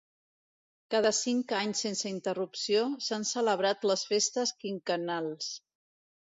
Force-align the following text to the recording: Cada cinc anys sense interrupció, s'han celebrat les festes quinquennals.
Cada 0.95 1.11
cinc 1.17 1.53
anys 1.57 1.83
sense 1.87 2.09
interrupció, 2.13 2.83
s'han 3.09 3.29
celebrat 3.35 3.87
les 3.93 4.09
festes 4.15 4.57
quinquennals. 4.67 5.55